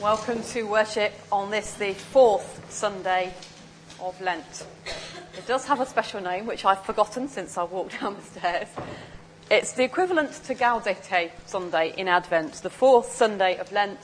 [0.00, 3.32] Welcome to worship on this, the fourth Sunday
[3.98, 4.66] of Lent.
[5.38, 8.68] It does have a special name, which I've forgotten since I walked down the stairs.
[9.50, 12.56] It's the equivalent to Gaudete Sunday in Advent.
[12.62, 13.98] The fourth Sunday of Lent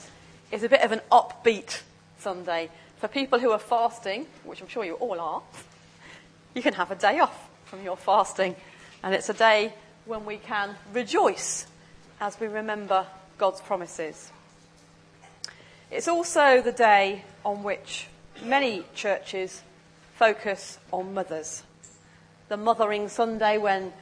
[0.51, 1.83] is a bit of an upbeat
[2.17, 2.71] Sunday.
[2.97, 5.43] For people who are fasting, which I'm sure you all are,
[6.55, 8.55] you can have a day off from your fasting.
[9.03, 9.71] And it's a day
[10.05, 11.67] when we can rejoice
[12.19, 13.05] as we remember
[13.37, 14.31] God's promises.
[15.93, 18.07] It's also the day on which
[18.43, 19.61] many churches
[20.15, 21.61] focus on mothers.
[22.49, 23.93] The Mothering Sunday when,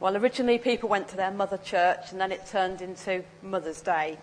[0.00, 4.16] well, originally people went to their mother church and then it turned into Mother's Day.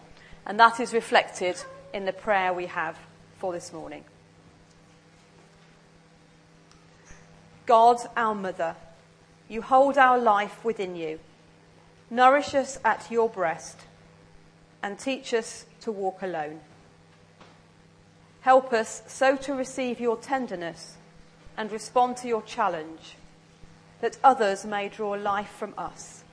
[0.48, 1.58] And that is reflected
[1.94, 2.98] in the prayer we have
[3.38, 4.04] for this morning.
[7.68, 8.76] God, our mother,
[9.48, 11.20] you hold our life within you.
[12.10, 13.78] Nourish us at your breast
[14.82, 16.62] and teach us to walk alone.
[18.42, 20.98] Help us so to receive your tenderness
[21.56, 23.16] and respond to your challenge
[24.02, 26.24] that others may draw life from us.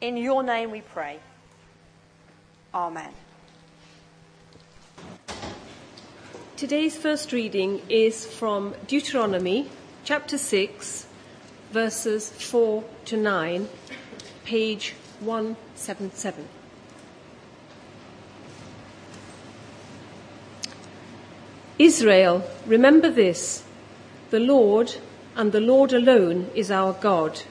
[0.00, 1.18] In your name we pray.
[2.72, 3.10] Amen.
[6.56, 9.68] Today's first reading is from Deuteronomy
[10.04, 11.06] chapter 6,
[11.72, 13.68] verses 4 to 9,
[14.44, 16.61] page 177.
[21.82, 23.64] Israel, remember this
[24.30, 24.94] the Lord
[25.34, 27.42] and the Lord alone is our God.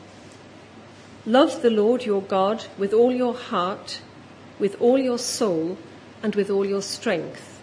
[1.25, 3.99] Love the Lord your God with all your heart,
[4.57, 5.77] with all your soul,
[6.23, 7.59] and with all your strength.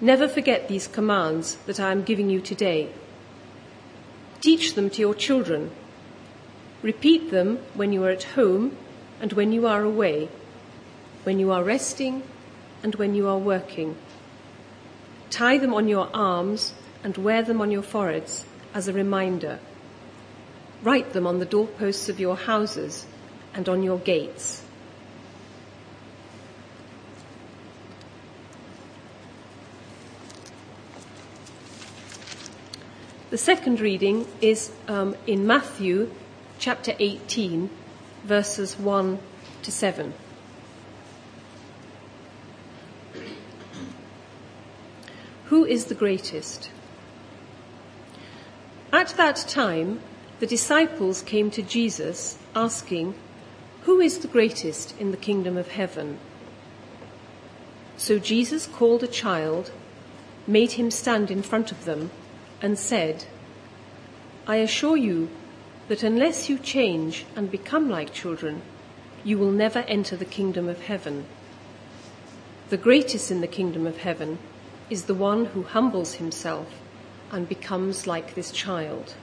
[0.00, 2.88] Never forget these commands that I am giving you today.
[4.40, 5.70] Teach them to your children.
[6.80, 8.74] Repeat them when you are at home
[9.20, 10.30] and when you are away,
[11.24, 12.22] when you are resting
[12.82, 13.96] and when you are working
[15.30, 19.60] Tie them on your arms and wear them on your foreheads as a reminder.
[20.82, 23.06] Write them on the doorposts of your houses
[23.54, 24.62] and on your gates.
[33.30, 36.10] The second reading is um, in Matthew
[36.58, 37.70] chapter 18,
[38.24, 39.20] verses 1
[39.62, 40.12] to 7.
[45.50, 46.70] Who is the greatest?
[48.92, 49.98] At that time,
[50.38, 53.14] the disciples came to Jesus asking,
[53.82, 56.20] Who is the greatest in the kingdom of heaven?
[57.96, 59.72] So Jesus called a child,
[60.46, 62.12] made him stand in front of them,
[62.62, 63.24] and said,
[64.46, 65.30] I assure you
[65.88, 68.62] that unless you change and become like children,
[69.24, 71.26] you will never enter the kingdom of heaven.
[72.68, 74.38] The greatest in the kingdom of heaven
[74.90, 76.66] is the one who humbles himself
[77.30, 79.14] and becomes like this child.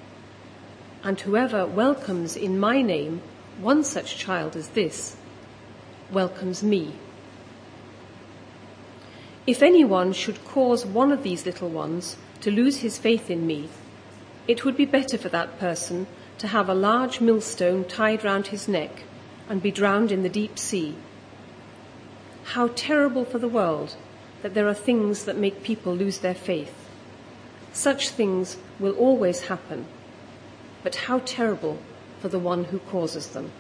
[1.04, 3.22] And whoever welcomes in my name
[3.60, 5.18] one such child as this
[6.12, 6.94] welcomes me.
[9.46, 13.70] If anyone should cause one of these little ones to lose his faith in me,
[14.48, 16.08] it would be better for that person
[16.38, 19.04] to have a large millstone tied round his neck
[19.50, 20.96] and be drowned in the deep sea.
[22.54, 23.96] How terrible for the world
[24.48, 26.74] that there are things that make people lose their faith.
[27.74, 29.86] Such things will always happen,
[30.84, 31.80] but how terrible
[32.22, 33.52] for the one who causes them.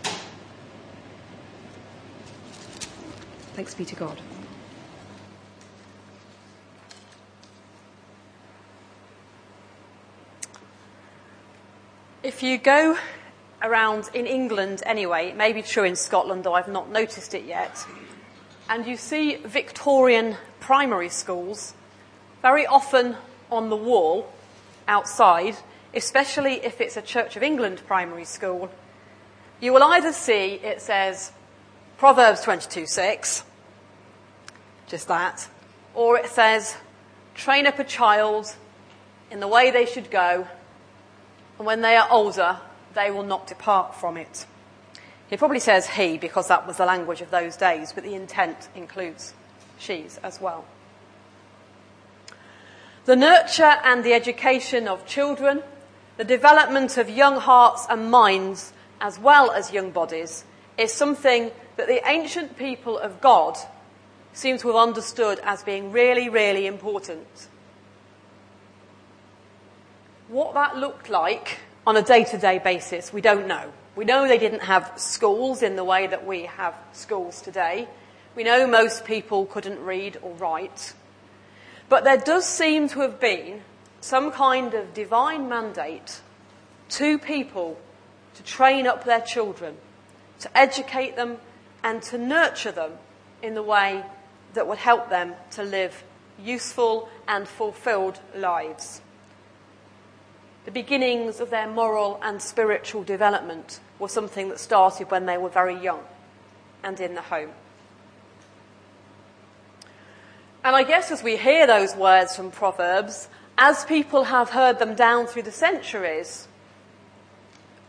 [3.53, 4.17] Thanks be to God.
[12.23, 12.97] If you go
[13.61, 17.43] around in England anyway, it may be true in Scotland, though I've not noticed it
[17.43, 17.85] yet,
[18.69, 21.73] and you see Victorian primary schools
[22.41, 23.15] very often
[23.51, 24.31] on the wall
[24.87, 25.55] outside,
[25.93, 28.69] especially if it's a Church of England primary school,
[29.59, 31.31] you will either see it says
[31.97, 33.43] Proverbs 22:6,
[34.87, 35.47] just that,
[35.95, 36.77] or it says
[37.33, 38.55] train up a child
[39.31, 40.47] in the way they should go,
[41.57, 42.59] and when they are older,
[42.93, 44.45] they will not depart from it.
[45.29, 48.69] He probably says he because that was the language of those days, but the intent
[48.75, 49.33] includes
[49.77, 50.65] she's as well.
[53.05, 55.63] The nurture and the education of children,
[56.17, 60.43] the development of young hearts and minds, as well as young bodies,
[60.77, 63.57] is something that the ancient people of God
[64.33, 67.47] seem to have understood as being really, really important.
[70.27, 73.71] What that looked like on a day to day basis, we don't know.
[73.95, 77.87] We know they didn't have schools in the way that we have schools today.
[78.37, 80.93] We know most people couldn't read or write.
[81.89, 83.63] But there does seem to have been
[83.99, 86.21] some kind of divine mandate
[86.89, 87.79] to people
[88.35, 89.77] to train up their children,
[90.41, 91.39] to educate them,
[91.83, 92.91] and to nurture them
[93.41, 94.05] in the way
[94.53, 96.03] that would help them to live
[96.39, 99.01] useful and fulfilled lives.
[100.65, 105.49] The beginnings of their moral and spiritual development were something that started when they were
[105.49, 106.03] very young
[106.83, 107.49] and in the home.
[110.67, 114.95] And I guess as we hear those words from Proverbs, as people have heard them
[114.95, 116.49] down through the centuries,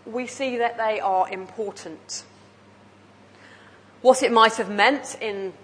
[0.07, 2.23] we see that they are important.
[4.01, 5.55] What it might have meant in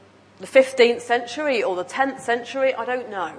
[0.41, 3.33] the 15th century or the 10th century, I don't know.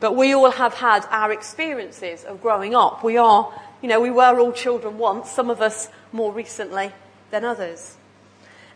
[0.00, 3.04] But we all have had our experiences of growing up.
[3.04, 6.90] We are, you know, we were all children once, some of us more recently
[7.30, 7.96] than others.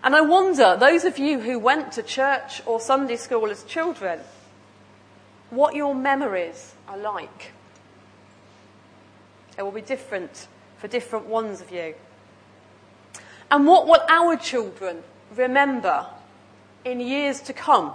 [0.02, 4.20] And I wonder, those of you who went to church or Sunday school as children,
[5.50, 7.52] what your memories are like.
[9.58, 10.46] It will be different
[10.78, 11.94] for different ones of you.
[13.50, 15.02] And what will our children
[15.36, 16.06] remember
[16.84, 17.92] in years to come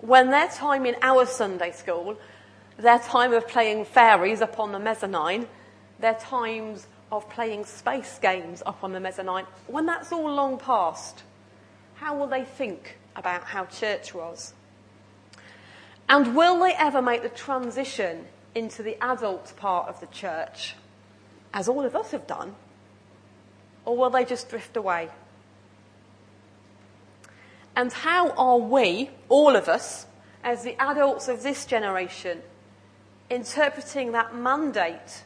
[0.00, 2.16] when their time in our Sunday school,
[2.76, 5.48] their time of playing fairies up on the mezzanine,
[5.98, 11.22] their times of playing space games up on the mezzanine, when that's all long past,
[11.96, 14.54] how will they think about how church was?
[16.08, 20.74] And will they ever make the transition into the adult part of the church,
[21.52, 22.54] as all of us have done?
[23.84, 25.08] Or will they just drift away?
[27.74, 30.06] And how are we, all of us,
[30.42, 32.42] as the adults of this generation,
[33.30, 35.22] interpreting that mandate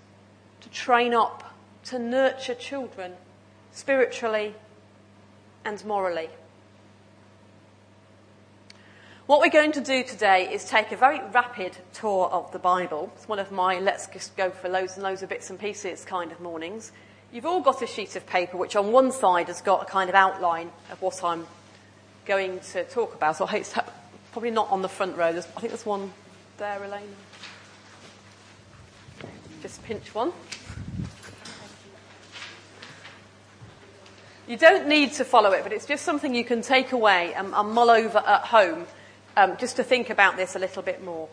[0.60, 1.41] to train up
[1.86, 3.14] to nurture children
[3.72, 4.54] spiritually
[5.64, 6.28] and morally.
[9.26, 13.12] What we're going to do today is take a very rapid tour of the Bible.
[13.16, 16.04] It's one of my let's just go for loads and loads of bits and pieces
[16.04, 16.92] kind of mornings.
[17.32, 20.10] You've all got a sheet of paper which on one side has got a kind
[20.10, 21.46] of outline of what I'm
[22.26, 23.36] going to talk about.
[23.36, 23.74] So it's
[24.32, 25.32] probably not on the front row.
[25.32, 26.12] There's, I think there's one
[26.58, 27.14] there, Elaine.
[29.62, 30.32] Just pinch one.
[34.48, 37.54] You don't need to follow it, but it's just something you can take away and,
[37.54, 38.86] and mull over at home
[39.36, 41.28] um, just to think about this a little bit more.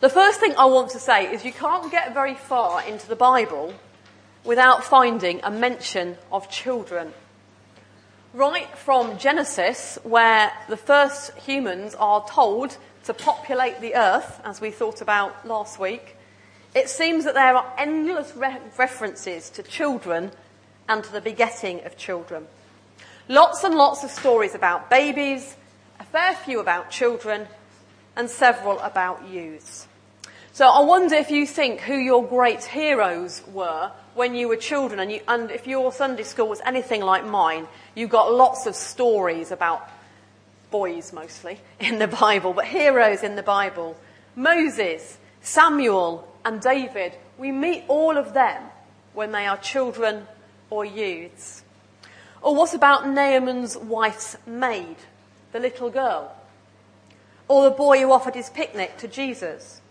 [0.00, 3.16] The first thing I want to say is you can't get very far into the
[3.16, 3.74] Bible
[4.44, 7.12] without finding a mention of children.
[8.34, 14.70] Right from Genesis, where the first humans are told to populate the earth, as we
[14.70, 16.16] thought about last week,
[16.74, 20.32] it seems that there are endless re- references to children
[20.92, 22.46] and to the begetting of children.
[23.26, 25.56] Lots and lots of stories about babies,
[25.98, 27.46] a fair few about children,
[28.14, 29.88] and several about youths.
[30.52, 35.00] So I wonder if you think who your great heroes were when you were children,
[35.00, 38.74] and, you, and if your Sunday school was anything like mine, you got lots of
[38.74, 39.88] stories about
[40.70, 43.96] boys mostly in the Bible, but heroes in the Bible.
[44.36, 48.62] Moses, Samuel, and David, we meet all of them
[49.14, 50.26] when they are children
[50.72, 51.62] or youths?
[52.40, 54.96] Or what about Naaman's wife's maid,
[55.52, 56.34] the little girl?
[57.46, 59.82] Or the boy who offered his picnic to Jesus?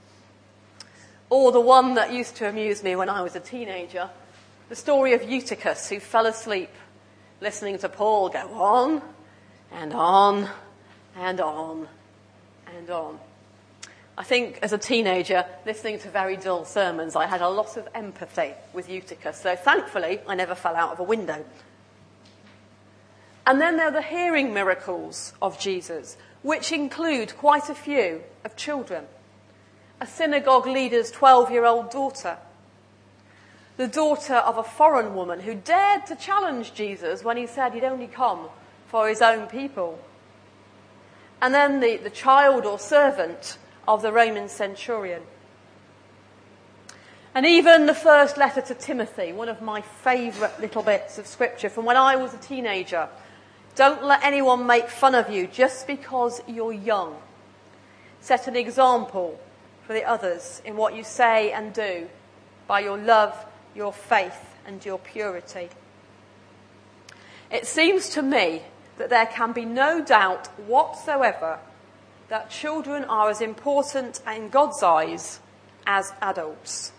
[1.29, 4.09] Or the one that used to amuse me when I was a teenager,
[4.69, 6.71] the story of Eutychus who fell asleep
[7.41, 9.01] listening to Paul go on
[9.71, 10.49] and on
[11.15, 11.87] and on
[12.75, 13.19] and on.
[14.17, 17.87] I think as a teenager, listening to very dull sermons, I had a lot of
[17.95, 21.45] empathy with Eutychus, so thankfully I never fell out of a window.
[23.47, 28.55] And then there are the hearing miracles of Jesus, which include quite a few of
[28.55, 29.05] children.
[29.99, 32.37] A synagogue leader's 12 year old daughter,
[33.77, 37.83] the daughter of a foreign woman who dared to challenge Jesus when he said he'd
[37.83, 38.49] only come
[38.87, 39.99] for his own people.
[41.41, 45.23] And then the, the child or servant of the Roman centurion.
[47.33, 51.69] And even the first letter to Timothy, one of my favourite little bits of scripture
[51.69, 53.07] from when I was a teenager.
[53.75, 57.15] Don't let anyone make fun of you just because you're young.
[58.19, 59.39] Set an example
[59.87, 62.09] for the others in what you say and do
[62.67, 65.69] by your love, your faith, and your purity.
[67.49, 68.63] It seems to me
[68.97, 71.59] that there can be no doubt whatsoever
[72.31, 75.41] that children are as important in God's eyes
[75.85, 76.93] as adults.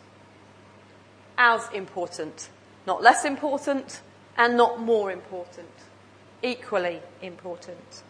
[1.38, 2.50] As important,
[2.86, 4.02] not less important
[4.36, 5.70] and not more important.
[6.42, 8.02] equally important.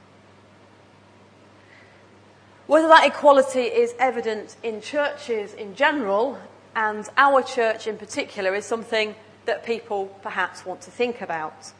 [2.66, 6.38] Whether that equality is evident in churches in general
[6.74, 9.14] and our church in particular is something
[9.44, 11.72] that people perhaps want to think about.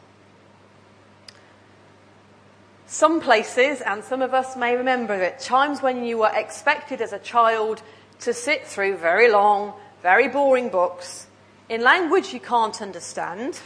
[2.93, 7.11] Some places, and some of us may remember it, times when you were expected as
[7.11, 7.81] a child
[8.19, 9.73] to sit through very long,
[10.03, 11.25] very boring books
[11.69, 13.59] in language you can't understand.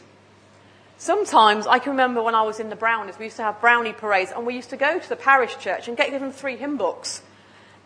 [0.98, 3.92] Sometimes I can remember when I was in the Brownies, we used to have brownie
[3.92, 6.78] parades, and we used to go to the parish church and get given three hymn
[6.78, 7.22] books.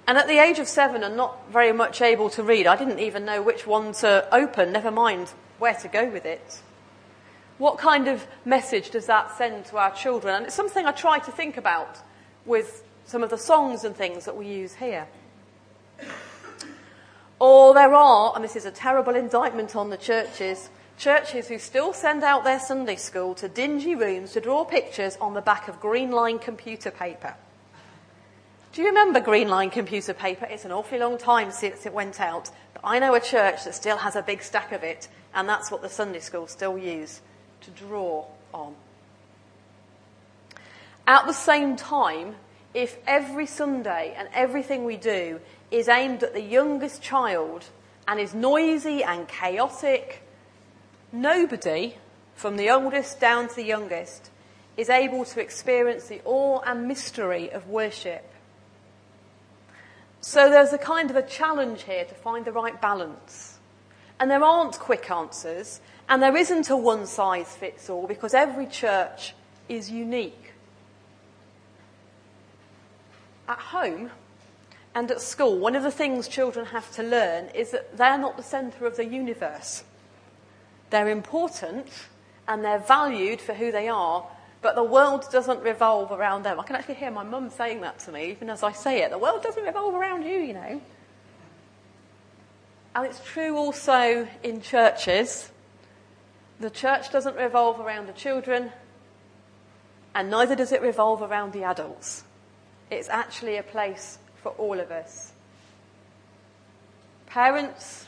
[0.07, 2.99] And at the age of seven and not very much able to read, I didn't
[2.99, 6.61] even know which one to open, never mind where to go with it.
[7.61, 10.33] What kind of message does that send to our children?
[10.33, 11.99] And it's something I try to think about
[12.43, 15.05] with some of the songs and things that we use here.
[17.37, 21.93] Or there are, and this is a terrible indictment on the churches, churches who still
[21.93, 25.79] send out their Sunday school to dingy rooms to draw pictures on the back of
[25.79, 27.35] green line computer paper.
[28.73, 30.47] Do you remember green line computer paper?
[30.49, 33.75] It's an awfully long time since it went out, but I know a church that
[33.75, 37.21] still has a big stack of it, and that's what the Sunday school still use
[37.61, 38.75] to draw on.
[41.07, 42.35] At the same time,
[42.73, 45.39] if every Sunday and everything we do
[45.71, 47.65] is aimed at the youngest child
[48.07, 50.21] and is noisy and chaotic,
[51.11, 51.95] nobody,
[52.35, 54.29] from the oldest down to the youngest,
[54.77, 58.31] is able to experience the awe and mystery of worship
[60.21, 63.57] so there's a kind of a challenge here to find the right balance.
[64.19, 68.67] And there aren't quick answers, and there isn't a one size fits all because every
[68.67, 69.33] church
[69.69, 70.53] is unique.
[73.47, 74.11] At home
[74.93, 78.37] and at school, one of the things children have to learn is that they're not
[78.37, 79.83] the centre of the universe.
[80.89, 81.87] They're important
[82.47, 84.27] and they're valued for who they are,
[84.61, 86.59] but the world doesn't revolve around them.
[86.59, 89.11] I can actually hear my mum saying that to me, even as I say it.
[89.11, 90.81] The world doesn't revolve around you, you know.
[92.93, 95.50] And it's true also in churches.
[96.61, 98.71] The church doesn't revolve around the children,
[100.13, 102.23] and neither does it revolve around the adults.
[102.91, 105.31] It's actually a place for all of us.
[107.25, 108.05] Parents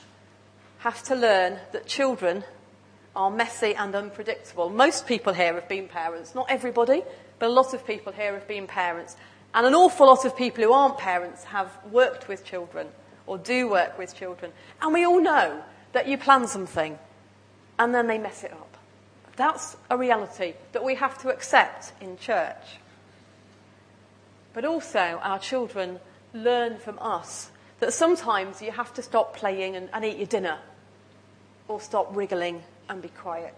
[0.80, 2.44] have to learn that children
[3.16, 4.70] are messy and unpredictable.
[4.70, 7.02] Most people here have been parents, not everybody,
[7.40, 9.16] but a lot of people here have been parents.
[9.56, 12.90] And an awful lot of people who aren't parents have worked with children
[13.26, 14.52] or do work with children.
[14.80, 17.00] And we all know that you plan something
[17.80, 18.78] and then they mess it up.
[19.36, 22.78] That's a reality that we have to accept in church.
[24.54, 26.00] But also, our children
[26.34, 27.50] learn from us
[27.80, 30.60] that sometimes you have to stop playing and, and eat your dinner
[31.68, 33.56] or stop wriggling and be quiet.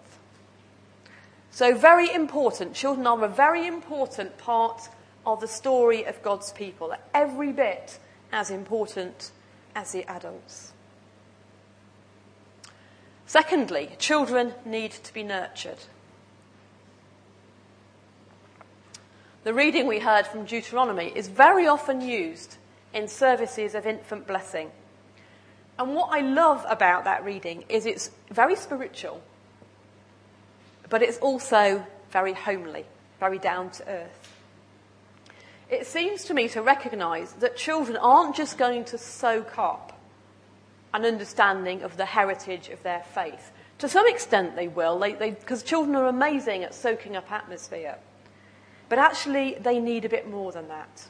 [1.52, 2.74] So, very important.
[2.74, 4.90] Children are a very important part
[5.26, 8.00] of the story of God's people, every bit
[8.32, 9.32] as important
[9.76, 10.74] as the adults.
[13.28, 15.80] Secondly, children need to be nurtured.
[19.44, 22.58] The reading we heard from Deuteronomy is very often used
[22.94, 24.72] in services of infant blessing.
[25.78, 29.22] And what I love about that reading is it's very spiritual,
[30.90, 32.86] but it's also very homely,
[33.20, 34.34] very down to earth.
[35.70, 39.95] It seems to me to recognise that children aren't just going to soak up
[40.96, 43.52] an understanding of the heritage of their faith.
[43.80, 47.98] To some extent, they will, because children are amazing at soaking up atmosphere.
[48.88, 51.08] But actually, they need a bit more than that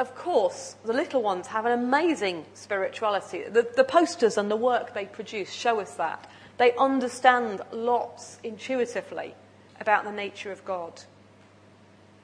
[0.00, 3.44] of course, the little ones have an amazing spirituality.
[3.44, 6.28] The, the, posters and the work they produce show us that.
[6.56, 9.34] They understand lots intuitively
[9.78, 11.02] about the nature of God.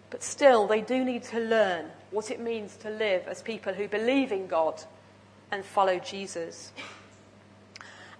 [0.08, 3.88] But still, they do need to learn what it means to live as people who
[3.88, 4.82] believe in God
[5.50, 6.72] and follow Jesus.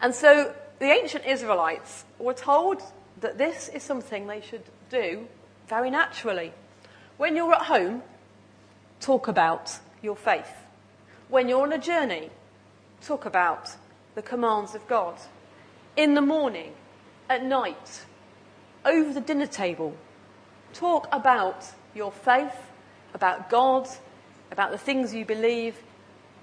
[0.01, 2.83] And so the ancient Israelites were told
[3.21, 5.27] that this is something they should do
[5.69, 6.53] very naturally.
[7.17, 8.03] When you're at home,
[9.01, 10.51] talk about your faith.
[11.29, 12.31] When you're on a journey,
[13.01, 13.71] talk about
[14.15, 15.17] the commands of God.
[15.97, 16.73] In the morning,
[17.29, 18.05] at night,
[18.85, 19.97] over the dinner table,
[20.73, 21.65] talk about
[21.95, 22.55] your faith,
[23.15, 23.89] about God,
[24.53, 25.77] about the things you believe,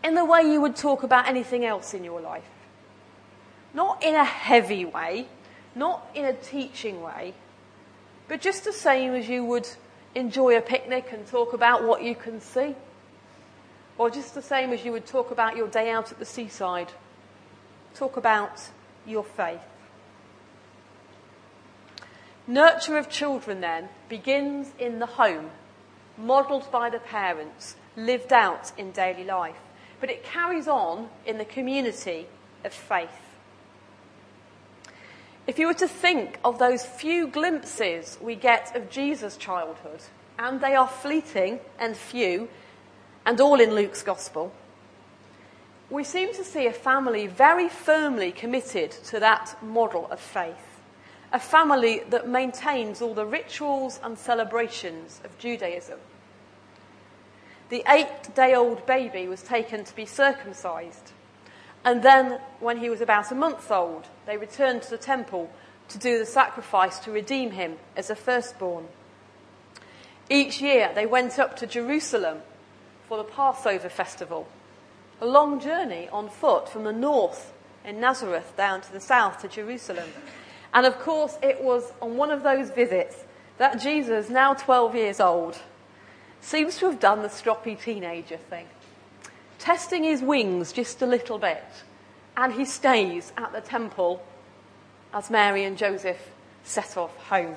[0.03, 2.43] in the way you would talk about anything else in your life.
[3.73, 5.27] Not in a heavy way,
[5.75, 7.33] not in a teaching way,
[8.27, 9.67] but just the same as you would
[10.15, 12.75] enjoy a picnic and talk about what you can see.
[13.97, 16.91] Or just the same as you would talk about your day out at the seaside.
[17.95, 18.69] Talk about
[19.05, 19.61] your faith.
[22.45, 25.51] Nurture of children then begins in the home,
[26.17, 29.55] modelled by the parents, lived out in daily life.
[30.03, 32.27] But it carries on in the community
[32.65, 33.37] of faith.
[35.47, 40.01] If you were to think of those few glimpses we get of Jesus' childhood,
[40.37, 42.49] and they are fleeting and few,
[43.25, 44.51] and all in Luke's Gospel,
[45.89, 50.81] we seem to see a family very firmly committed to that model of faith.
[51.31, 55.99] A family that maintains all the rituals and celebrations of Judaism.
[57.73, 61.11] The eight day old baby was taken to be circumcised.
[61.83, 65.49] And then, when he was about a month old, they returned to the temple
[65.87, 68.89] to do the sacrifice to redeem him as a firstborn.
[70.29, 72.43] Each year, they went up to Jerusalem
[73.07, 74.47] for the Passover festival
[75.19, 77.53] a long journey on foot from the north
[77.83, 80.11] in Nazareth down to the south to Jerusalem.
[80.75, 83.23] And of course, it was on one of those visits
[83.57, 85.57] that Jesus, now 12 years old,
[86.43, 88.67] seems to have done the stroppy teenager thing,
[89.59, 91.63] testing his wings just a little bit.
[92.35, 94.23] And he stays at the temple
[95.13, 96.17] as Mary and Joseph
[96.63, 97.55] set off home.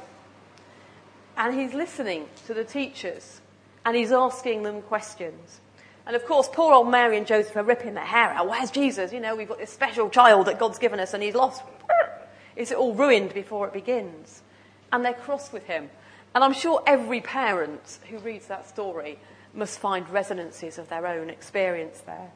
[1.37, 3.41] And he's listening to the teachers
[3.85, 5.61] and he's asking them questions.
[6.07, 8.49] And of course, poor old Mary and Joseph are ripping their hair out.
[8.49, 9.13] Where's Jesus?
[9.13, 11.63] You know, we've got this special child that God's given us and he's lost.
[12.55, 14.43] Is it all ruined before it begins?
[14.93, 15.91] And they're cross with him.
[16.37, 19.19] And I'm sure every parent who reads that story
[19.55, 22.31] must find resonances of their own experience there.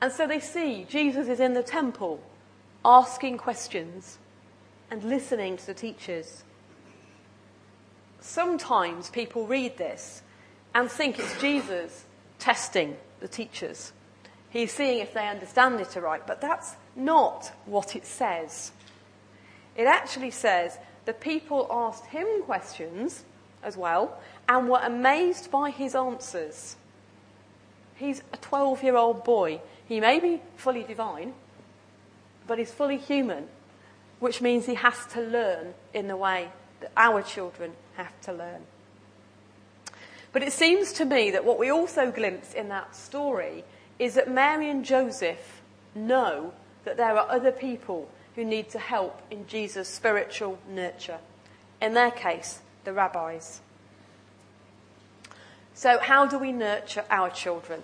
[0.00, 2.22] And so they see Jesus is in the temple
[2.86, 4.16] asking questions
[4.90, 6.42] and listening to the teachers.
[8.20, 10.22] Sometimes people read this
[10.74, 12.06] and think it's Jesus
[12.38, 13.92] testing the teachers.
[14.48, 18.72] He's seeing if they understand it aright, but that's not what it says.
[19.76, 20.78] It actually says
[21.08, 23.24] the people asked him questions
[23.62, 26.76] as well and were amazed by his answers.
[27.96, 29.62] He's a 12 year old boy.
[29.86, 31.32] He may be fully divine,
[32.46, 33.48] but he's fully human,
[34.20, 38.60] which means he has to learn in the way that our children have to learn.
[40.34, 43.64] But it seems to me that what we also glimpse in that story
[43.98, 45.62] is that Mary and Joseph
[45.94, 46.52] know
[46.84, 51.18] that there are other people who need to help in Jesus' spiritual nurture.
[51.82, 53.60] In their case, the rabbis.
[55.74, 57.82] So, how do we nurture our children?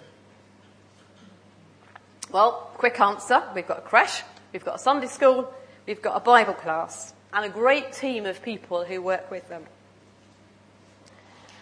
[2.30, 5.52] Well, quick answer we've got a creche, we've got a Sunday school,
[5.88, 9.64] we've got a Bible class, and a great team of people who work with them.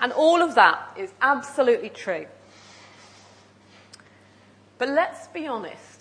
[0.02, 2.26] And all of that is absolutely true.
[4.76, 5.91] But let's be honest,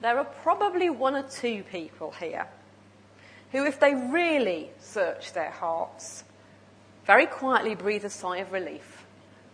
[0.00, 2.46] there are probably one or two people here
[3.52, 6.24] who, if they really search their hearts,
[7.06, 9.06] very quietly breathe a sigh of relief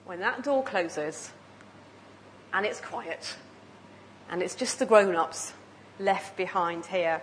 [0.04, 1.30] when that door closes
[2.52, 3.36] and it's quiet
[4.30, 5.52] and it's just the grown ups
[5.98, 7.22] left behind here.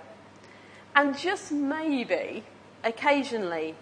[0.96, 2.44] And just maybe,
[2.84, 3.76] occasionally,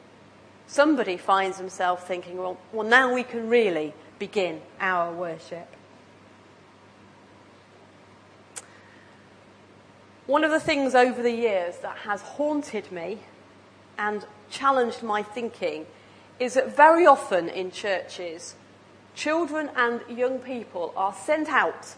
[0.68, 5.68] somebody finds himself thinking, well, well, now we can really begin our worship.
[10.30, 13.18] One of the things over the years that has haunted me
[13.98, 15.88] and challenged my thinking
[16.40, 18.54] is that very often in churches,
[19.16, 21.96] children and young people are sent out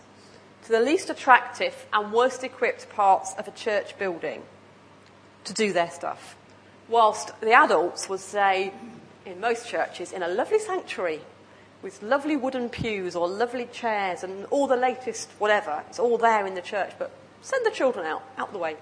[0.63, 4.43] to the least attractive and worst equipped parts of a church building
[5.43, 6.37] to do their stuff
[6.87, 8.71] whilst the adults would say,
[9.25, 11.19] in most churches, in a lovely sanctuary
[11.81, 16.47] with lovely wooden pews or lovely chairs and all the latest whatever, it's all there
[16.47, 18.77] in the church, but send the children out, out the way.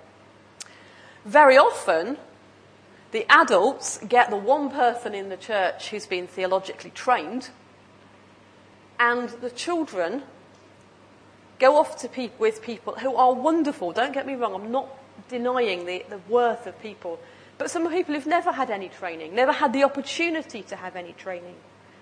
[1.26, 2.18] Very often,
[3.12, 7.50] the adults get the one person in the church who's been theologically trained,
[9.00, 10.24] and the children
[11.60, 13.92] go off to pe- with people who are wonderful.
[13.92, 14.88] Don't get me wrong, I'm not
[15.28, 17.20] denying the, the worth of people
[17.60, 21.12] but some people who've never had any training, never had the opportunity to have any
[21.12, 21.56] training.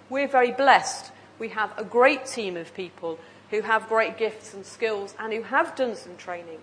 [0.08, 1.12] We're very blessed.
[1.40, 5.44] We have a great team of people who have great gifts and skills and who
[5.44, 6.60] have done some training.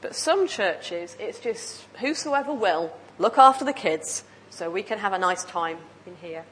[0.00, 5.12] But some churches, it's just whosoever will, look after the kids so we can have
[5.12, 6.44] a nice time in here.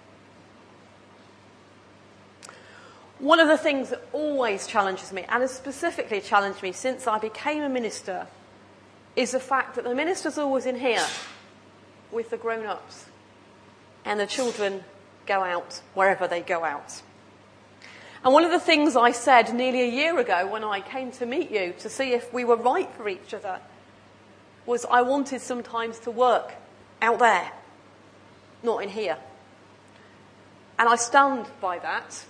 [3.19, 7.19] One of the things that always challenges me, and has specifically challenged me since I
[7.19, 8.27] became a minister,
[9.15, 11.07] is the fact that the minister's always in here
[12.11, 13.07] with the grown ups,
[14.05, 14.85] and the children
[15.27, 17.03] go out wherever they go out.
[18.25, 21.27] And one of the things I said nearly a year ago when I came to
[21.27, 23.61] meet you to see if we were right for each other
[24.65, 26.55] was I wanted sometimes to work
[27.03, 27.53] out there,
[28.63, 29.19] not in here.
[30.79, 32.25] And I stand by that,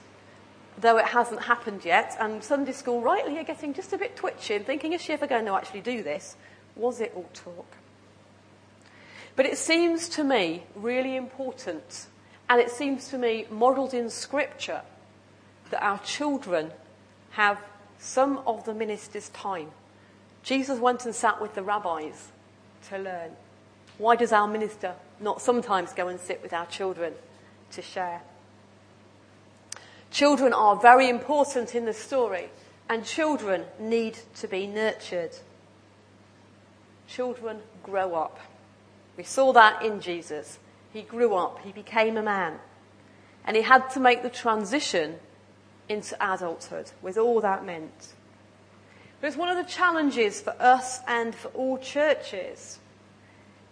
[0.81, 2.17] though it hasn't happened yet.
[2.19, 5.29] And Sunday school rightly are getting just a bit twitchy and thinking, is she ever
[5.29, 6.35] going to actually do this?
[6.75, 7.77] Was it all talk?
[9.37, 12.07] But it seems to me really important,
[12.51, 14.83] and it seems to me modelled in Scripture,
[15.75, 16.71] that our children
[17.31, 17.61] have
[17.99, 19.73] some of the minister's time.
[20.45, 22.29] Jesus went and sat with the rabbis
[22.91, 23.33] to learn.
[23.99, 27.15] Why does our minister not sometimes go and sit with our children
[27.73, 28.23] to share?
[30.13, 32.51] Children are very important in the story,
[32.89, 35.33] and children need to be nurtured.
[37.09, 38.39] Children grow up.
[39.17, 40.61] We saw that in Jesus.
[40.93, 42.61] He grew up, he became a man,
[43.45, 45.17] and he had to make the transition
[45.89, 48.15] into adulthood with all that meant.
[49.21, 52.79] But it's one of the challenges for us and for all churches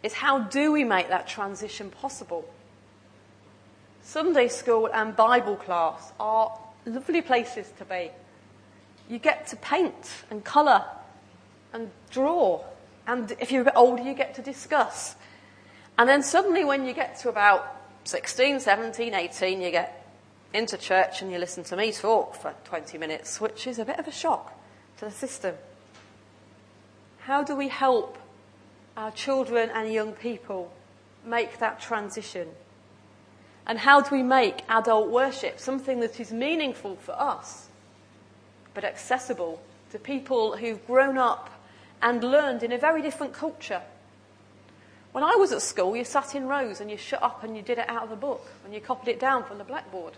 [0.03, 2.49] is how do we make that transition possible?
[4.03, 8.11] Sunday school and Bible class are lovely places to be.
[9.09, 10.85] You get to paint and colour
[11.73, 12.65] and draw.
[13.07, 15.15] And if you're a bit older, you get to discuss.
[15.99, 20.02] And then suddenly, when you get to about 16, 17, 18, you get
[20.55, 23.99] into church and you listen to me talk for 20 minutes, which is a bit
[23.99, 24.59] of a shock
[24.99, 25.55] to the system.
[27.21, 28.19] How do we help
[28.97, 30.73] our children and young people
[31.25, 32.49] make that transition?
[33.67, 37.69] And how do we make adult worship something that is meaningful for us,
[38.75, 39.63] but accessible
[39.93, 41.49] to people who've grown up
[42.03, 43.83] and learned in a very different culture?
[45.13, 47.63] When I was at school, you sat in rows and you shut up and you
[47.63, 50.15] did it out of the book and you copied it down from the blackboard.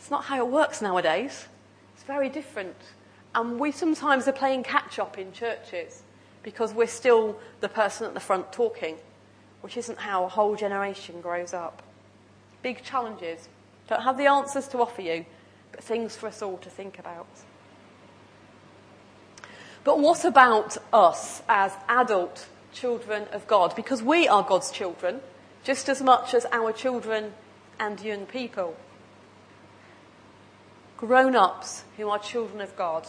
[0.00, 1.46] It's not how it works nowadays.
[1.94, 2.76] It's very different.
[3.34, 6.02] And we sometimes are playing catch up in churches
[6.42, 8.96] because we're still the person at the front talking,
[9.60, 11.82] which isn't how a whole generation grows up.
[12.62, 13.50] Big challenges.
[13.88, 15.26] Don't have the answers to offer you,
[15.70, 17.28] but things for us all to think about.
[19.84, 23.76] But what about us as adult children of God?
[23.76, 25.20] Because we are God's children
[25.62, 27.34] just as much as our children
[27.78, 28.76] and young people.
[31.00, 33.06] Grown ups who are children of God.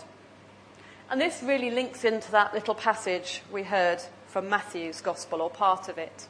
[1.09, 5.89] And this really links into that little passage we heard from Matthew's Gospel, or part
[5.89, 6.29] of it.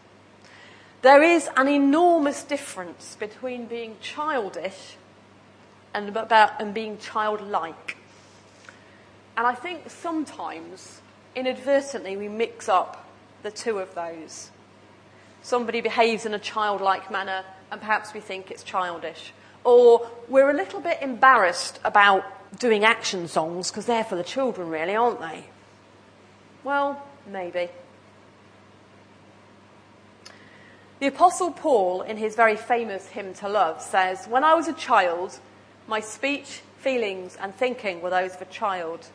[1.03, 4.95] There is an enormous difference between being childish
[5.93, 7.95] and, about, and being childlike.
[9.37, 10.99] And I think sometimes,
[11.35, 13.07] inadvertently, we mix up
[13.43, 14.49] the two of those.
[15.43, 19.31] Somebody behaves in a childlike manner, and perhaps we think it's childish.
[19.63, 22.23] Or we're a little bit embarrassed about
[22.59, 25.45] doing action songs because they're for the children, really, aren't they?
[26.63, 27.69] Well, maybe.
[30.99, 34.73] The Apostle Paul, in his very famous hymn to love, says, When I was a
[34.73, 35.39] child,
[35.87, 39.07] my speech, feelings, and thinking were those of a child.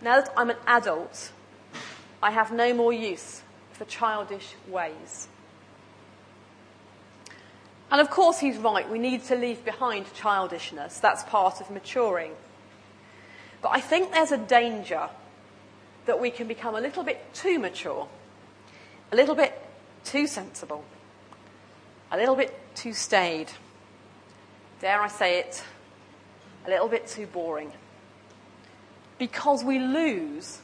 [0.00, 1.32] Now that I'm an adult,
[2.22, 5.28] I have no more use for childish ways.
[7.90, 8.88] And of course, he's right.
[8.90, 10.98] We need to leave behind childishness.
[10.98, 12.32] That's part of maturing.
[13.62, 15.08] But I think there's a danger
[16.06, 18.08] that we can become a little bit too mature,
[19.12, 19.58] a little bit
[20.04, 20.84] too sensible,
[22.10, 23.50] a little bit too staid.
[24.80, 25.62] Dare I say it,
[26.66, 27.72] a little bit too boring.
[29.18, 30.60] Because we lose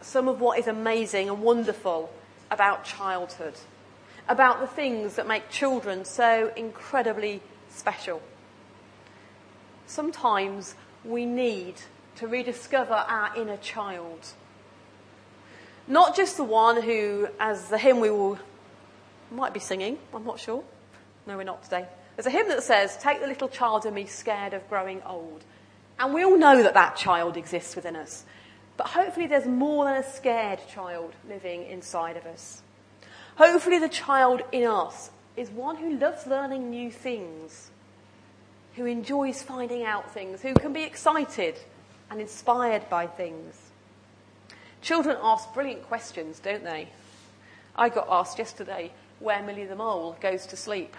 [0.00, 2.12] some of what is amazing and wonderful
[2.50, 3.54] about childhood
[4.28, 8.22] about the things that make children so incredibly special.
[9.86, 11.74] Sometimes we need
[12.16, 14.32] to rediscover our inner child.
[15.86, 18.38] Not just the one who, as the hymn we will,
[19.30, 20.62] might be singing, I'm not sure.
[21.26, 21.86] No, we're not today.
[22.16, 25.44] There's a hymn that says, Take the little child in me scared of growing old.
[25.98, 28.24] And we all know that that child exists within us.
[28.76, 32.61] But hopefully there's more than a scared child living inside of us.
[33.42, 37.72] Hopefully, the child in us is one who loves learning new things,
[38.76, 41.58] who enjoys finding out things, who can be excited
[42.08, 43.56] and inspired by things.
[44.80, 46.90] Children ask brilliant questions, don't they?
[47.74, 50.96] I got asked yesterday where Millie the Mole goes to sleep.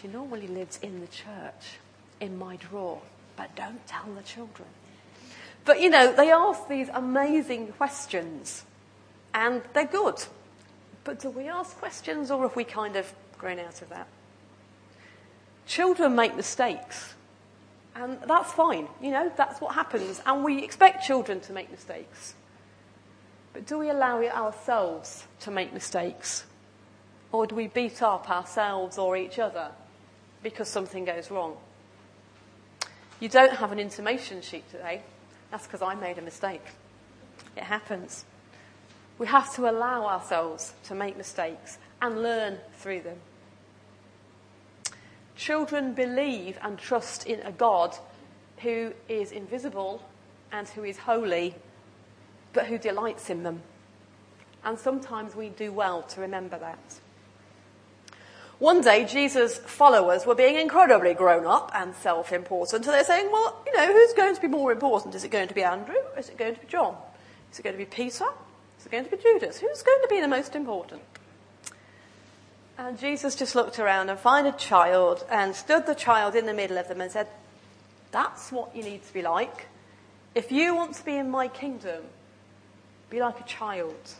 [0.00, 1.76] She normally lives in the church,
[2.18, 3.02] in my drawer,
[3.36, 4.68] but don't tell the children.
[5.66, 8.64] But you know, they ask these amazing questions
[9.36, 10.24] and they're good.
[11.04, 14.08] But do we ask questions or have we kind of grown out of that?
[15.66, 17.14] Children make mistakes.
[17.94, 18.88] And that's fine.
[19.00, 20.22] You know, that's what happens.
[20.24, 22.34] And we expect children to make mistakes.
[23.52, 26.44] But do we allow ourselves to make mistakes?
[27.30, 29.70] Or do we beat up ourselves or each other
[30.42, 31.56] because something goes wrong?
[33.20, 35.02] You don't have an intimation sheet today.
[35.50, 36.64] That's because I made a mistake.
[37.54, 38.24] It happens.
[39.18, 43.18] We have to allow ourselves to make mistakes and learn through them.
[45.36, 47.96] Children believe and trust in a God
[48.58, 50.02] who is invisible
[50.52, 51.54] and who is holy,
[52.52, 53.62] but who delights in them.
[54.64, 57.00] And sometimes we do well to remember that.
[58.58, 62.86] One day, Jesus' followers were being incredibly grown up and self important.
[62.86, 65.14] So they're saying, well, you know, who's going to be more important?
[65.14, 65.94] Is it going to be Andrew?
[66.16, 66.96] Is it going to be John?
[67.52, 68.24] Is it going to be Peter?
[68.86, 69.58] Is it going to be Judas?
[69.58, 71.02] Who's going to be the most important?
[72.78, 76.54] And Jesus just looked around and found a child and stood the child in the
[76.54, 77.26] middle of them and said,
[78.12, 79.66] That's what you need to be like.
[80.36, 82.04] If you want to be in my kingdom,
[83.10, 84.12] be like a child.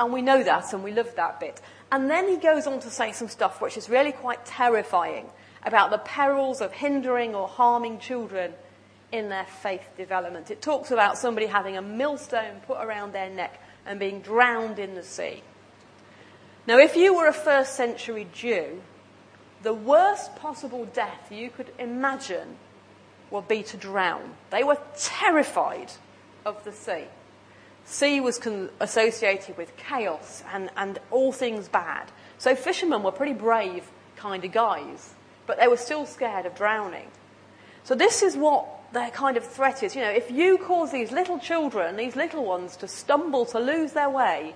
[0.00, 1.60] And we know that and we love that bit.
[1.92, 5.26] And then he goes on to say some stuff which is really quite terrifying
[5.64, 8.52] about the perils of hindering or harming children
[9.12, 10.50] in their faith development.
[10.50, 14.94] It talks about somebody having a millstone put around their neck and being drowned in
[14.94, 15.42] the sea.
[16.66, 18.82] Now, if you were a first century Jew,
[19.62, 22.56] the worst possible death you could imagine
[23.30, 24.34] would be to drown.
[24.50, 25.92] They were terrified
[26.44, 27.06] of the sea
[27.90, 32.10] sea was con- associated with chaos and, and all things bad.
[32.38, 35.14] So fishermen were pretty brave kind of guys,
[35.46, 37.08] but they were still scared of drowning.
[37.84, 39.94] So this is what their kind of threat is.
[39.94, 43.92] You know, if you cause these little children, these little ones, to stumble, to lose
[43.92, 44.54] their way,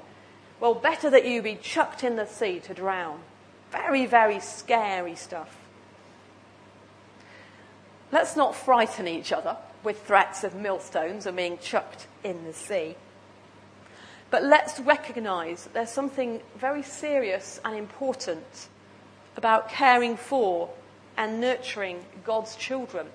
[0.61, 3.21] well, better that you be chucked in the sea to drown.
[3.71, 5.57] Very, very scary stuff.
[8.13, 12.97] Let's not frighten each other with threats of millstones and being chucked in the sea.
[14.31, 18.69] But let's recognize that there's something very serious and important
[19.37, 20.71] about caring for
[21.17, 23.07] and nurturing God's children.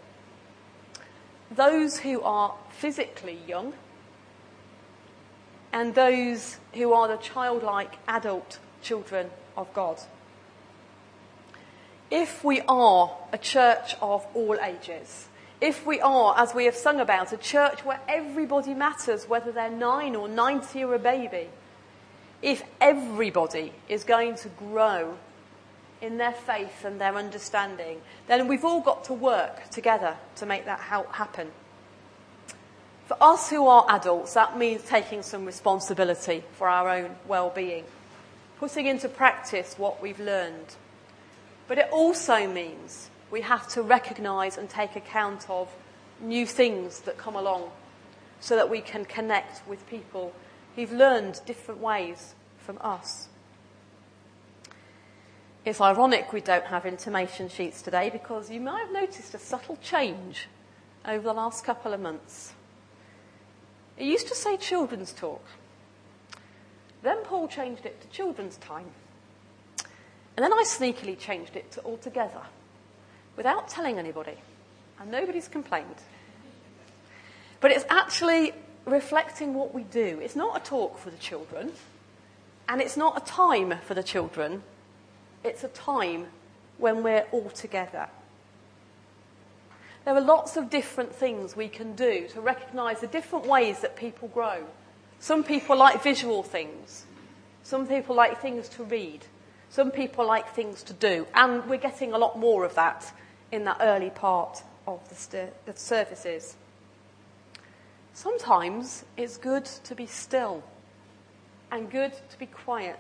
[1.52, 3.74] Those who are physically young
[5.72, 10.00] and those who are the childlike adult children of God.
[12.12, 15.28] If we are a church of all ages,
[15.62, 19.70] if we are, as we have sung about, a church where everybody matters, whether they're
[19.70, 21.50] nine or 90 or a baby,
[22.42, 25.18] if everybody is going to grow
[26.02, 30.66] in their faith and their understanding, then we've all got to work together to make
[30.66, 31.52] that happen.
[33.08, 37.86] For us who are adults, that means taking some responsibility for our own well-being,
[38.60, 40.76] putting into practice what we've learned.
[41.68, 45.70] But it also means we have to recognize and take account of
[46.22, 47.72] new things that come along
[48.40, 50.34] so that we can connect with people
[50.76, 53.29] who've learned different ways from us.
[55.70, 59.78] It's ironic we don't have intimation sheets today because you might have noticed a subtle
[59.84, 60.48] change
[61.06, 62.54] over the last couple of months.
[63.96, 65.46] It used to say children's talk.
[67.04, 68.88] Then Paul changed it to children's time.
[70.36, 72.42] And then I sneakily changed it to altogether
[73.38, 74.40] without telling anybody,
[75.00, 76.02] and nobody's complained.
[77.60, 78.54] But it's actually
[78.86, 80.20] reflecting what we do.
[80.20, 81.74] It's not a talk for the children,
[82.68, 84.64] and it's not a time for the children,
[85.43, 86.28] it's a time
[86.78, 88.08] when we're all together.
[90.06, 93.95] There are lots of different things we can do to recognize the different ways that
[93.95, 94.65] people grow.
[95.19, 97.06] Some people like visual things.
[97.63, 99.25] Some people like things to read.
[99.69, 101.28] Some people like things to do.
[101.36, 103.13] And we're getting a lot more of that
[103.52, 106.56] in that early part of the, st- the services.
[108.13, 110.63] Sometimes it's good to be still
[111.71, 112.99] and good to be quiet.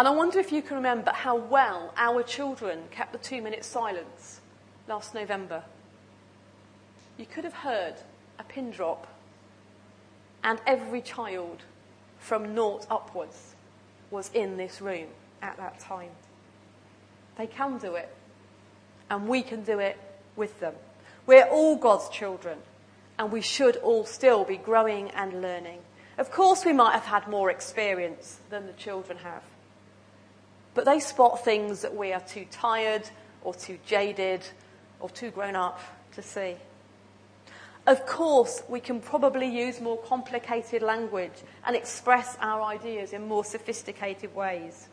[0.00, 3.66] And I wonder if you can remember how well our children kept the two minute
[3.66, 4.40] silence
[4.88, 5.62] last November.
[7.18, 7.96] You could have heard
[8.38, 9.06] a pin drop,
[10.42, 11.64] and every child
[12.18, 13.54] from naught upwards
[14.10, 15.08] was in this room
[15.42, 16.12] at that time.
[17.36, 18.08] They can do it
[19.10, 19.98] and we can do it
[20.34, 20.76] with them.
[21.26, 22.56] We're all God's children,
[23.18, 25.80] and we should all still be growing and learning.
[26.16, 29.42] Of course, we might have had more experience than the children have,
[30.74, 33.08] but they spot things that we are too tired
[33.42, 34.42] or too jaded
[35.00, 35.80] or too grown up
[36.12, 36.56] to see.
[37.86, 41.32] Of course, we can probably use more complicated language
[41.66, 44.88] and express our ideas in more sophisticated ways.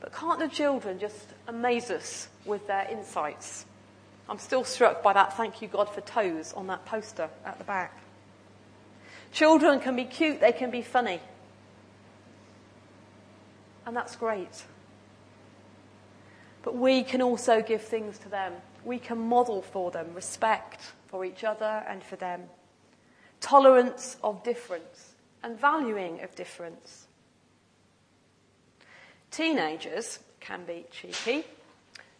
[0.00, 3.66] But can't the children just amaze us with their insights?
[4.28, 7.64] I'm still struck by that thank you God for toes on that poster at the
[7.64, 7.98] back.
[9.32, 11.20] Children can be cute, they can be funny.
[13.86, 14.64] And that's great.
[16.62, 18.54] But we can also give things to them.
[18.84, 22.44] We can model for them respect for each other and for them,
[23.40, 27.06] tolerance of difference, and valuing of difference.
[29.30, 31.44] Teenagers can be cheeky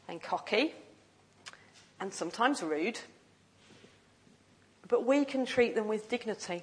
[0.09, 0.74] and cocky
[2.00, 3.00] and sometimes rude,
[4.88, 6.62] but we can treat them with dignity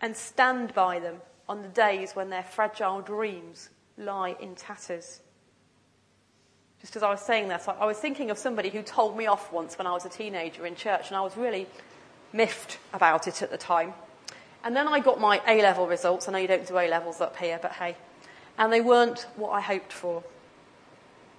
[0.00, 1.16] and stand by them
[1.48, 3.70] on the days when their fragile dreams
[4.00, 5.20] lie in tatters.
[6.80, 9.52] Just as I was saying that, I was thinking of somebody who told me off
[9.52, 11.66] once when I was a teenager in church, and I was really
[12.32, 13.92] miffed about it at the time.
[14.64, 16.28] And then I got my A level results.
[16.28, 17.96] I know you don't do A levels up here, but hey.
[18.58, 20.22] And they weren't what I hoped for.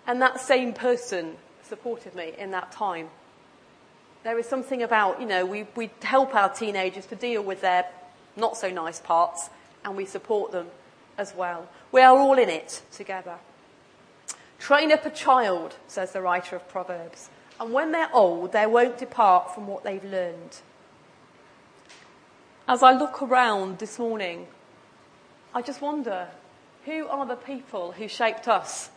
[0.08, 3.10] And that same person supported me in that time.
[4.24, 7.86] There is something about, you know, we, we help our teenagers to deal with their
[8.36, 9.50] not so nice parts,
[9.84, 10.68] and we support them
[11.22, 11.70] as well.
[11.92, 13.38] We are all in it together.
[14.60, 17.30] Train up a child, says the writer of Proverbs,
[17.60, 20.62] and when they're old, they won't depart from what they've learned.
[22.68, 24.48] As I look around this morning,
[25.54, 26.28] I just wonder
[26.86, 28.90] who are the people who shaped us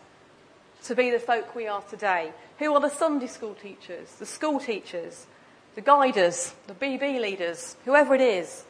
[0.85, 2.31] to be the folk we are today?
[2.59, 5.27] Who are the Sunday school teachers, the school teachers,
[5.75, 8.63] the guiders, the BB leaders, whoever it is,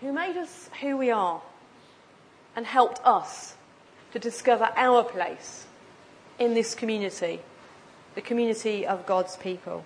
[0.00, 1.40] who made us who we are
[2.56, 3.54] and helped us
[4.12, 5.66] to discover our place
[6.38, 7.40] in this community,
[8.14, 9.84] the community of God's people.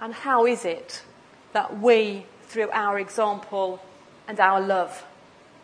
[0.00, 1.02] And how is it
[1.52, 3.80] that we, through our example
[4.26, 5.04] and our love,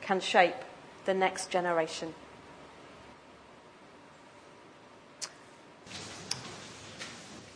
[0.03, 0.55] can shape
[1.07, 2.15] the next generation?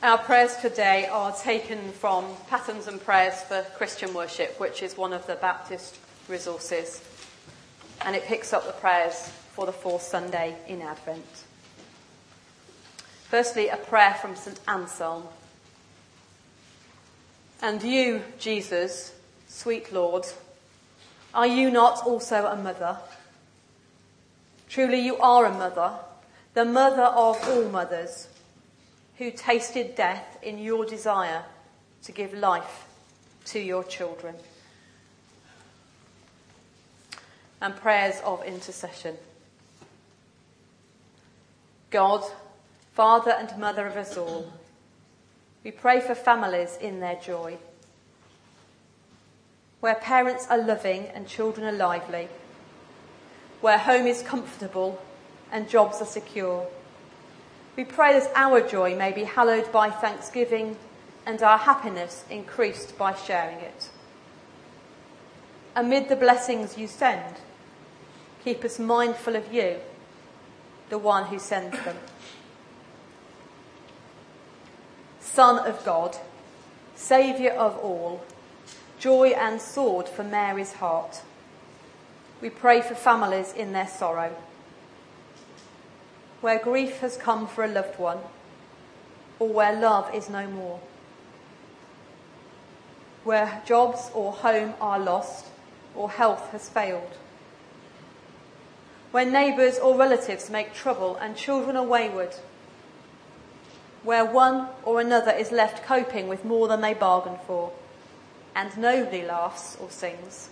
[0.03, 5.13] Our prayers today are taken from Patterns and Prayers for Christian Worship, which is one
[5.13, 7.03] of the Baptist resources.
[8.01, 11.27] And it picks up the prayers for the fourth Sunday in Advent.
[13.29, 14.59] Firstly, a prayer from St.
[14.67, 15.25] Anselm.
[17.61, 19.15] And you, Jesus,
[19.49, 20.25] sweet Lord,
[21.35, 22.97] are you not also a mother?
[24.67, 25.93] Truly, you are a mother,
[26.55, 28.29] the mother of all mothers
[29.21, 31.45] who tasted death in your desire
[32.03, 32.87] to give life
[33.45, 34.35] to your children.
[37.61, 39.19] And prayers of intercession.
[41.91, 42.25] God,
[42.95, 44.51] Father and Mother of us all,
[45.65, 47.59] we pray for families in their joy.
[49.81, 52.29] Where parents are loving and children are lively.
[53.61, 54.99] Where home is comfortable
[55.53, 56.67] and jobs are secure
[57.77, 60.77] we pray that our joy may be hallowed by thanksgiving
[61.27, 63.91] and our happiness increased by sharing it.
[65.77, 67.37] Amid the blessings you send,
[68.45, 69.77] keep us mindful of you,
[70.89, 71.97] the one who sends them.
[75.21, 76.17] Son of God,
[76.97, 78.25] Saviour of all,
[78.99, 81.23] joy and sword for Mary's heart.
[82.43, 84.35] We pray for families in their sorrow
[86.41, 88.19] where grief has come for a loved one,
[89.39, 90.81] or where love is no more,
[93.25, 95.47] where jobs or home are lost,
[95.95, 97.17] or health has failed,
[99.11, 102.35] where neighbours or relatives make trouble and children are wayward,
[104.03, 107.73] where one or another is left coping with more than they bargained for,
[108.55, 110.49] and nobody laughs or sings.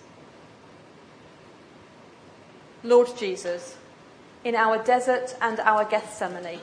[2.83, 3.77] Lord Jesus,
[4.45, 6.61] in our desert and our Gethsemane.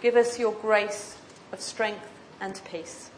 [0.00, 1.16] Give us your grace
[1.52, 2.06] of strength
[2.40, 3.10] and peace.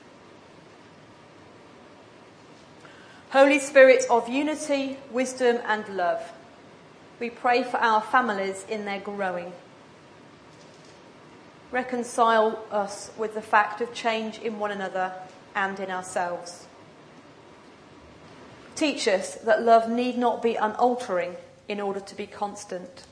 [3.31, 6.33] Holy Spirit of unity, wisdom, and love,
[7.21, 9.53] we pray for our families in their growing.
[11.71, 15.13] Reconcile us with the fact of change in one another
[15.55, 16.67] and in ourselves.
[18.77, 21.37] Teach us that love need not be unaltering
[21.69, 23.03] in order to be constant.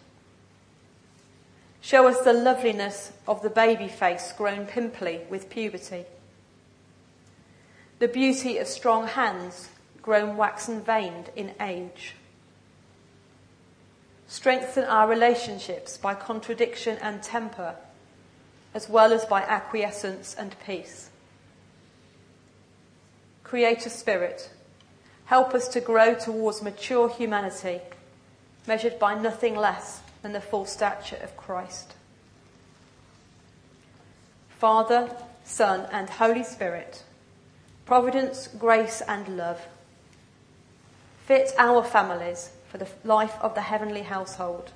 [1.86, 6.04] Show us the loveliness of the baby face grown pimply with puberty.
[8.00, 9.68] The beauty of strong hands
[10.02, 12.16] grown waxen veined in age.
[14.26, 17.76] Strengthen our relationships by contradiction and temper,
[18.74, 21.10] as well as by acquiescence and peace.
[23.44, 24.50] Create a spirit.
[25.26, 27.80] Help us to grow towards mature humanity,
[28.66, 31.94] measured by nothing less and the full stature of Christ.
[34.58, 35.14] Father,
[35.44, 37.04] Son, and Holy Spirit,
[37.84, 39.64] providence, grace, and love.
[41.26, 44.72] Fit our families for the life of the heavenly household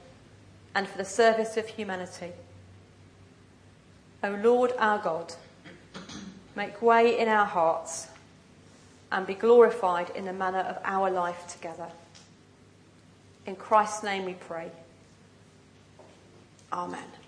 [0.73, 2.31] and for the service of humanity.
[4.23, 5.35] O Lord our God,
[6.55, 8.07] make way in our hearts
[9.11, 11.89] and be glorified in the manner of our life together.
[13.47, 14.71] In Christ's name we pray.
[16.73, 17.20] Amen.